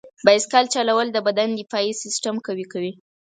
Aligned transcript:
بایسکل 0.25 0.65
چلول 0.73 1.07
د 1.11 1.17
بدن 1.27 1.49
دفاعي 1.59 1.91
سیستم 2.03 2.35
قوي 2.45 2.65
کوي. 2.73 2.91